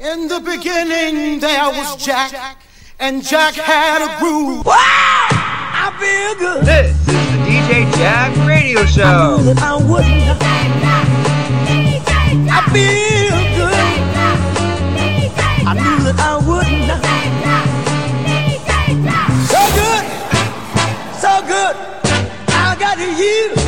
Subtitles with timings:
[0.00, 2.56] In the beginning, there was Jack,
[2.98, 4.64] and Jack had a groove.
[4.64, 4.72] Wow!
[4.72, 6.64] I feel good.
[6.64, 7.12] This is the
[7.44, 9.02] DJ Jack Radio Show.
[9.04, 10.40] I knew that I wouldn't.
[12.48, 13.76] I feel good.
[15.68, 16.88] I knew that I wouldn't.
[19.52, 20.04] So good,
[21.20, 21.76] so good.
[22.48, 23.59] I got you.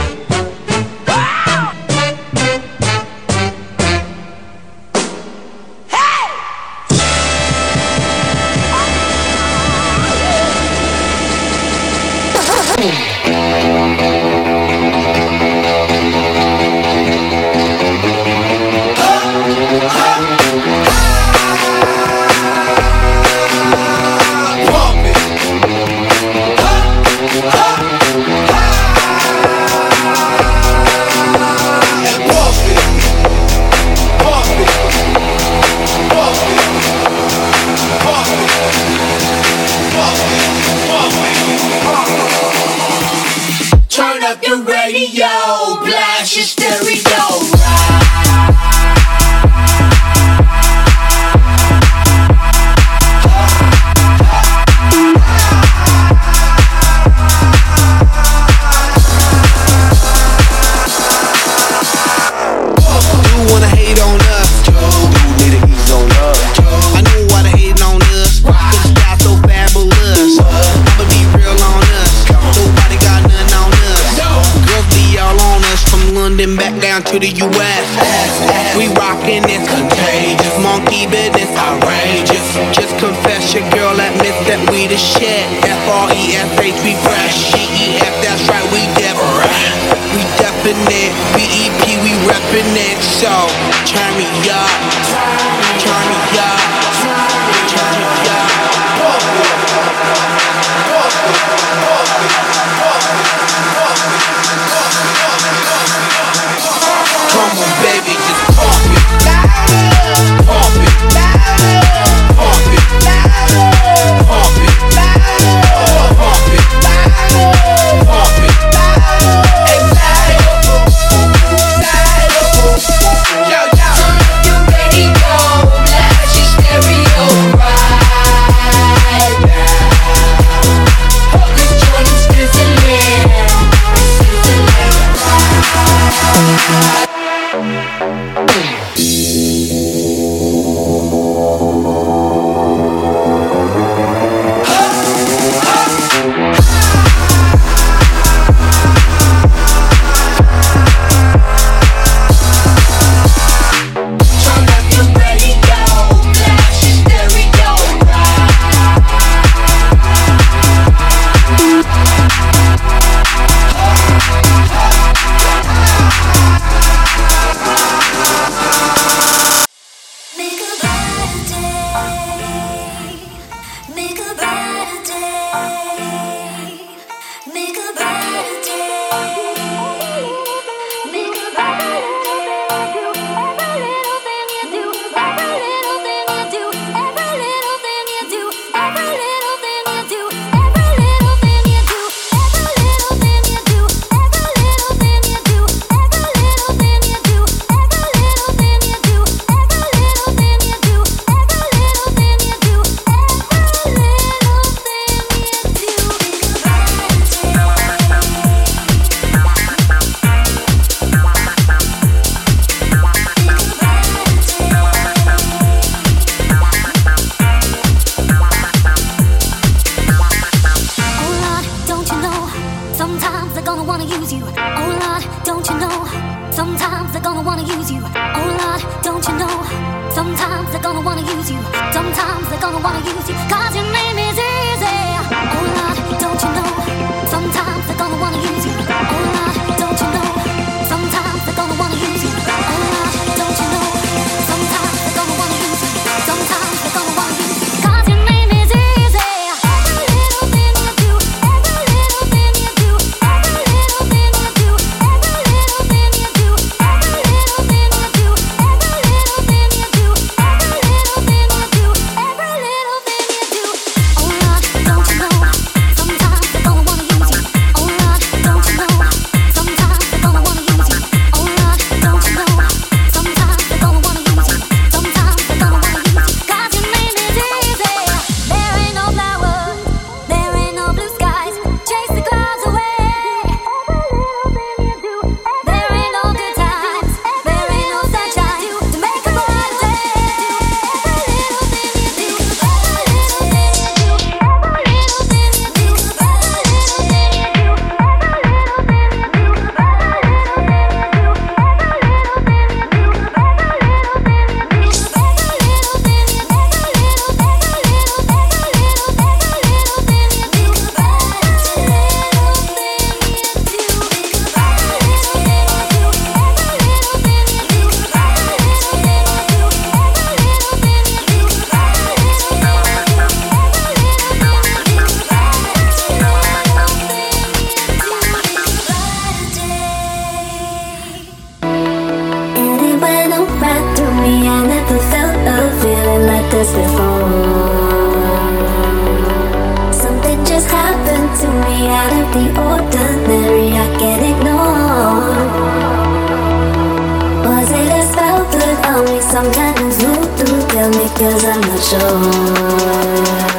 [349.32, 351.80] sometimes look to tell me cause I'm not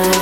[0.05, 0.12] sure.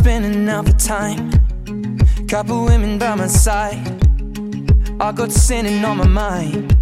[0.00, 1.30] Spinning out the time.
[2.26, 3.86] Couple women by my side.
[4.98, 6.74] I got sinning on my mind.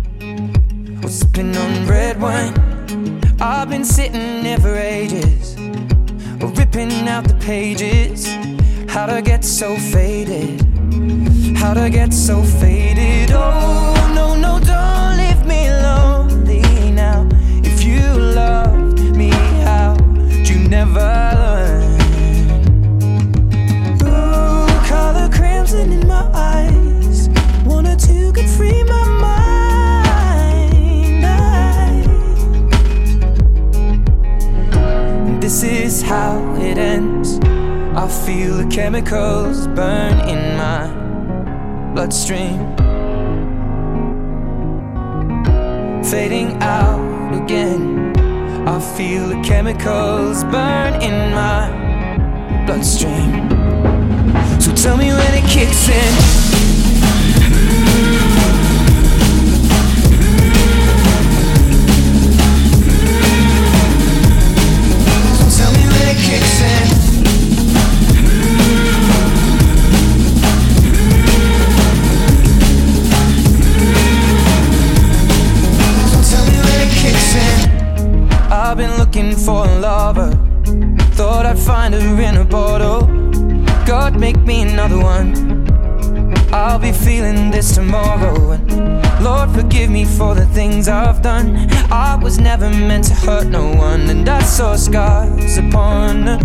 [1.03, 2.55] Was sipping on red wine.
[3.41, 5.57] I've been sitting there for ages.
[6.59, 8.27] Ripping out the pages.
[8.89, 10.61] How'd I get so faded?
[11.57, 13.31] How'd I get so faded?
[13.33, 17.27] Oh, no, no, don't leave me lonely now.
[17.65, 18.01] If you
[18.43, 19.31] loved me,
[19.67, 21.68] how'd you never learn?
[25.69, 27.29] Crimson in my eyes.
[27.67, 31.25] Wanted to get free my mind.
[31.25, 32.05] I-
[35.41, 37.39] This is how it ends.
[37.95, 40.89] I feel the chemicals burn in my
[41.95, 42.75] bloodstream.
[46.05, 48.13] Fading out again.
[48.67, 51.69] I feel the chemicals burn in my
[52.67, 53.58] bloodstream.
[54.83, 55.95] Tell me when it kicks in.
[65.51, 66.17] tell me when it
[77.03, 80.31] kicks in I've been looking for a lover.
[81.17, 83.18] Thought I'd find her in a bottle.
[83.89, 85.33] God, make me another one.
[86.53, 88.51] I'll be feeling this tomorrow.
[88.51, 91.57] And Lord, forgive me for the things I've done.
[91.91, 96.37] I was never meant to hurt no one, and I saw scars upon a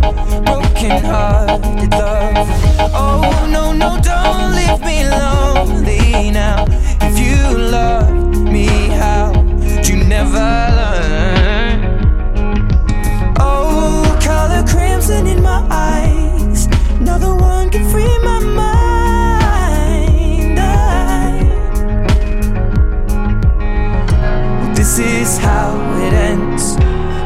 [0.46, 2.48] broken hearted love.
[2.94, 6.66] Oh, no, no, don't leave me lonely now.
[7.02, 8.68] If you loved me,
[9.02, 10.48] how would you never
[10.80, 12.00] learn?
[13.38, 16.23] Oh, color crimson in my eyes.
[24.94, 25.74] This is how
[26.06, 26.76] it ends.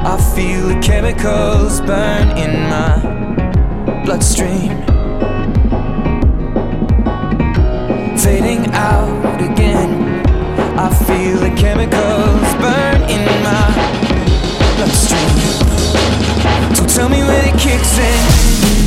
[0.05, 4.71] I feel the chemicals burn in my bloodstream.
[8.17, 10.23] Fading out again.
[10.79, 13.67] I feel the chemicals burn in my
[14.77, 15.35] bloodstream.
[16.73, 18.86] So tell me when it kicks in.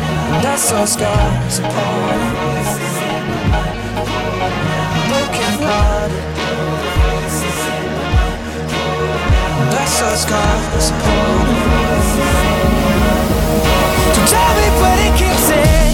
[0.33, 2.35] I saw scars upon him.
[5.07, 6.25] Broken hearted.
[9.73, 12.01] I saw scars upon him.
[14.15, 15.90] So tell me when it kicks in.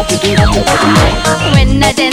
[0.00, 2.09] When I did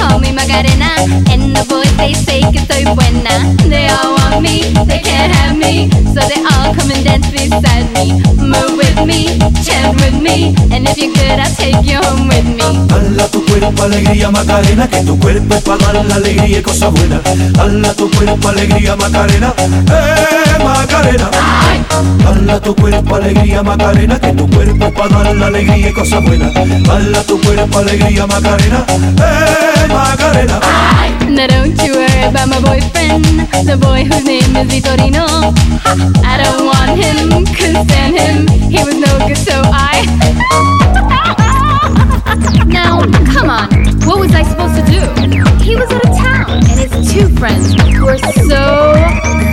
[0.00, 0.96] call me Macarena.
[1.28, 3.34] And the boys, they say que soy buena.
[3.68, 5.90] They all want me, they can't have me.
[6.14, 8.24] So they all come and dance beside me.
[8.40, 10.56] Move with me, chant with me.
[10.72, 12.68] And if you're good, I'll take you home with me.
[12.90, 16.90] Hala tu cuerpo alegría Macarena, que tu cuerpo es para dar la alegría y cosas
[16.92, 17.20] buenas.
[17.58, 21.30] Hala tu cuerpo alegría Macarena, eh Macarena.
[22.26, 26.22] Hala tu cuerpo alegría Macarena, que tu cuerpo es para dar la alegría y cosas
[26.24, 26.54] buenas.
[26.56, 30.60] Hala tu cuerpo alegría Macarena, eh Macarena.
[31.30, 33.24] Now don't you worry about my boyfriend,
[33.64, 35.26] the boy whose name is Vitorino.
[36.24, 38.48] I don't want him, couldn't stand him.
[38.70, 40.04] He was no good, so I.
[42.66, 43.00] now,
[43.32, 43.68] come on,
[44.06, 45.00] what was I supposed to do?
[45.62, 48.92] He was out of town, and his two friends were so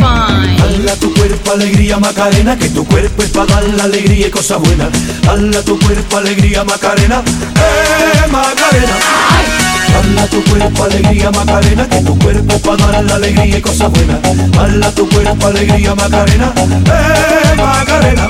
[0.01, 0.58] fine.
[0.60, 4.60] Hala tu cuerpo alegría Macarena, que tu cuerpo es para dar la alegría y cosas
[4.60, 4.89] buenas.
[5.27, 7.24] Hala tu cuerpo alegría Macarena,
[7.56, 9.67] eh Macarena.
[10.08, 14.20] Hala tu cuerpo alegría Macarena, que tu cuerpo para dar la alegría y cosas buenas.
[14.58, 18.30] Hala tu cuerpo alegría Macarena, eh Macarena.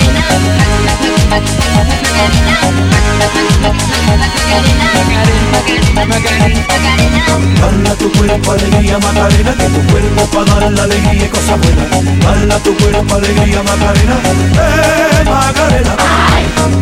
[7.61, 12.23] Bala tu cuerpo, alegría, Macarena, que tu cuerpo para dar la alegría y cosas buenas.
[12.23, 15.95] Bala tu cuerpo, alegría, Macarena, eh, Macarena.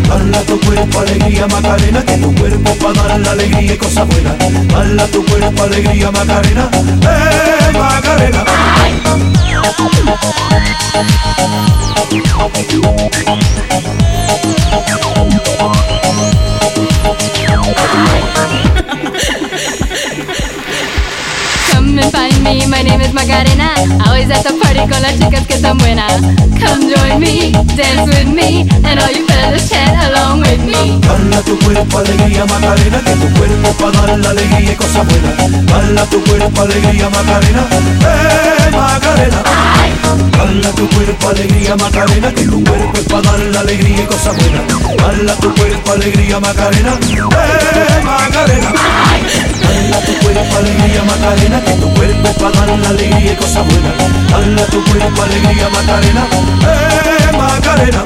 [0.08, 4.36] Bala tu cuerpo, alegría, Macarena, que tu cuerpo para dar la alegría y cosas buenas.
[4.72, 8.44] Bala tu cuerpo, alegría, Macarena, eh, Macarena.
[17.90, 18.29] Come and
[22.12, 23.74] find me, my name is Macarena.
[24.06, 26.12] Always at the party con las chicas que son buenas.
[26.60, 31.00] Come join me, dance with me, and all you fellas chat along with me.
[31.08, 35.66] Bala tu cuerpo, alegría, Macarena, que tu cuerpo para dar la alegría y cosas buenas.
[35.66, 39.44] Bala tu cuerpo, alegría, Macarena, eh, Macarena.
[40.38, 44.36] Bala tu cuerpo, alegría, Macarena, que tu cuerpo es para dar la alegría y cosas
[44.36, 44.64] buenas.
[45.02, 48.70] Bala tu cuerpo, alegría, Macarena, eh, Macarena.
[50.06, 53.94] Tu cuerpo, alegría, Macarena, que tu cuerpo para dar la alegría y cosas buenas.
[54.32, 56.24] Bala tu cuerpo, alegría, Macarena,
[56.62, 58.04] eh, Macarena.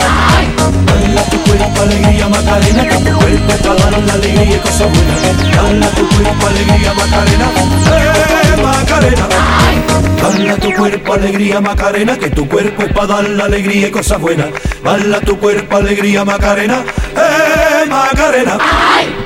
[0.86, 5.20] Bala tu cuerpo, alegría, Macarena, que tu cuerpo para dar la alegría y cosas buenas.
[5.56, 7.48] Bala tu cuerpo, alegría, Macarena,
[7.92, 9.28] eh, Macarena.
[10.22, 14.20] Bala tu cuerpo, alegría, Macarena, que tu cuerpo es para dar la alegría y cosas
[14.20, 14.48] buenas.
[14.84, 16.84] Bala tu cuerpo, alegría, Macarena,
[17.16, 18.58] eh, Macarena.
[19.04, 19.23] I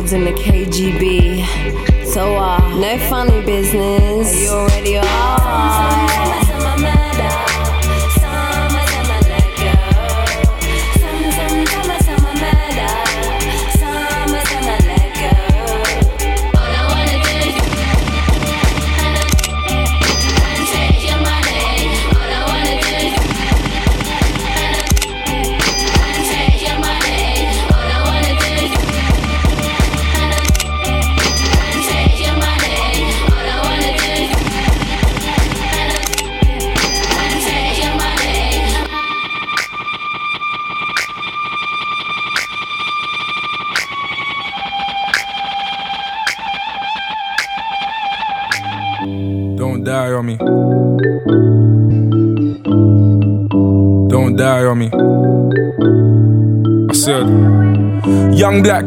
[0.00, 2.06] records than the KGB.
[2.06, 4.42] So, uh, no funny business.
[4.42, 6.39] You already are.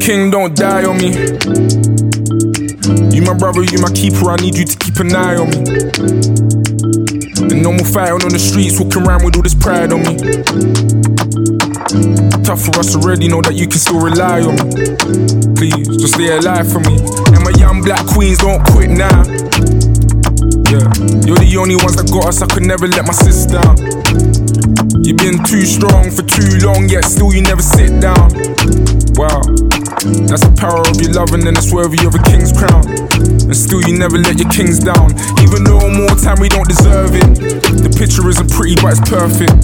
[0.03, 1.15] King, don't die on me.
[3.15, 5.63] You my brother, you my keeper, I need you to keep an eye on me.
[7.47, 10.19] And no more fighting on the streets, walking around with all this pride on me.
[12.43, 14.91] Tough for us already, know that you can still rely on me.
[15.55, 16.99] Please, just stay alive for me.
[17.31, 19.23] And my young black queens don't quit now.
[20.67, 20.83] Yeah,
[21.23, 23.79] you're the only ones that got us, I could never let my sis down.
[24.99, 28.35] You've been too strong for too long, yet still you never sit down.
[29.15, 29.39] Wow,
[30.03, 32.83] that's the power of your loving and it's worthy of a king's crown.
[33.47, 35.15] And still you never let your kings down.
[35.39, 37.27] Even though more time we don't deserve it.
[37.83, 39.55] The picture isn't pretty, but it's perfect.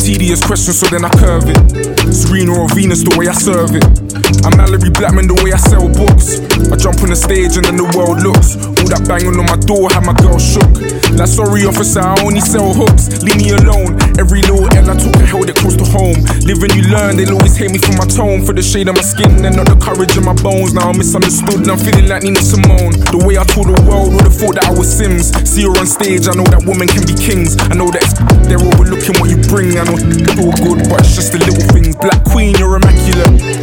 [0.00, 2.12] Tedious question, so then I curve it.
[2.12, 4.03] Serena or Venus, the way I serve it.
[4.44, 6.40] I'm Malorie Blackman, the way I sell books.
[6.72, 8.56] I jump on the stage and then the world looks.
[8.56, 10.68] All that banging on my door had my girl shook.
[11.16, 13.20] Like, sorry, officer, I only sell hooks.
[13.20, 14.00] Leave me alone.
[14.16, 16.16] Every little L I took, I held it close to home.
[16.48, 18.44] Live and you learn, they'll always hate me for my tone.
[18.44, 20.72] For the shade of my skin and not the courage in my bones.
[20.72, 22.96] Now I'm misunderstood and I'm feeling like Nina Simone.
[23.12, 25.36] The way I told the world would have thought that I was Simz.
[25.44, 27.60] See her on stage, I know that women can be kings.
[27.68, 28.04] I know that
[28.48, 29.76] they're overlooking what you bring.
[29.76, 31.92] I know it's all good, but it's just the little things.
[32.00, 33.53] Black Queen, you're immaculate.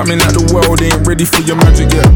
[0.00, 2.08] Coming out the world, ain't ready for your magic yet.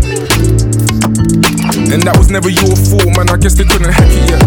[1.93, 3.29] And that was never your fault, man.
[3.29, 4.41] I guess they couldn't hack it yet.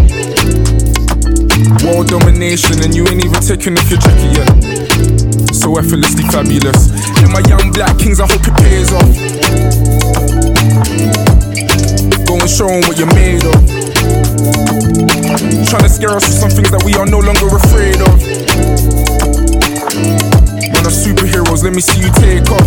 [1.86, 4.50] World domination, and you ain't even taking off your jacket yet.
[5.54, 6.90] So effortlessly fabulous.
[7.22, 9.06] And my young black kings, I hope it pays off.
[12.26, 13.54] Go and show 'em what you're made of.
[15.70, 18.18] Trying to scare us with some things that we are no longer afraid of.
[20.88, 22.64] Are superheroes, let me see you take off.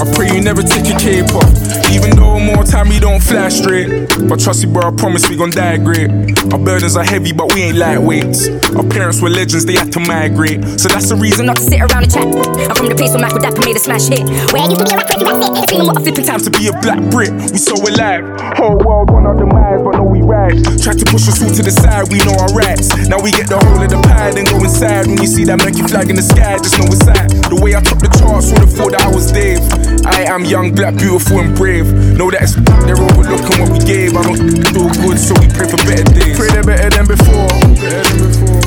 [0.00, 1.52] I pray you never take your cape off.
[1.92, 4.08] Even though more time we don't fly straight.
[4.28, 6.08] But trust me, bro, I promise we gon' die great.
[6.52, 8.48] Our burdens are heavy, but we ain't lightweights.
[8.76, 10.64] Our parents were legends, they had to migrate.
[10.80, 12.24] So that's the reason Not to sit around and chat.
[12.24, 14.24] I'm from the place where Michael Dapaah made a smash hit.
[14.52, 15.84] Where used to be a rapper, that's it.
[15.84, 17.30] What a flipping time times to be a black Brit.
[17.52, 18.24] We so alive.
[18.56, 20.64] Whole world want our demise, but no, we rise.
[20.80, 22.88] Try to push us all to the side, we know our rights.
[23.08, 25.06] Now we get the whole of the pie, then go inside.
[25.06, 27.33] When you see that Mercury flag in the sky, just know it's that.
[27.48, 29.60] The way I top the charts, would have thought that I was Dave.
[30.06, 31.92] I am young, black, beautiful, and brave.
[32.16, 32.54] Know that it's
[32.86, 34.16] they're overlooking what we gave.
[34.16, 34.38] I don't
[34.72, 36.36] feel good, so we pray for better days.
[36.36, 37.48] Pray they're better than before.
[37.80, 38.62] Better than before.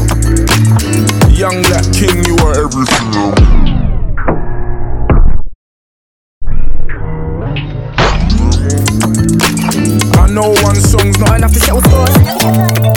[1.32, 3.58] Young black king, you are everything.
[10.18, 12.97] I know one song's not enough to settle scores.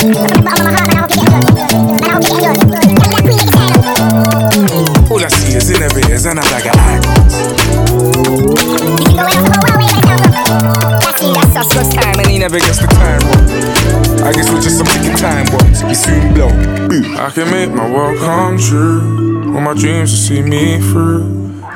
[17.30, 19.54] I can make my world come true.
[19.54, 21.22] All my dreams to see me through.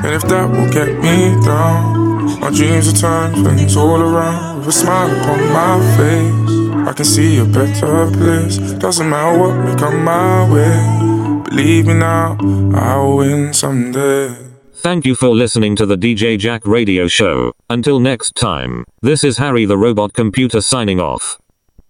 [0.03, 4.59] And if that will get me down, my dreams will turn things all around.
[4.59, 8.57] With a smile upon my face, I can see a better place.
[8.83, 11.45] Doesn't matter what may come my way.
[11.45, 12.37] Believe me now,
[12.75, 14.35] I'll win someday.
[14.73, 17.53] Thank you for listening to the DJ Jack Radio Show.
[17.71, 21.39] Until next time, this is Harry the Robot Computer signing off.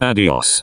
[0.02, 0.62] Adios.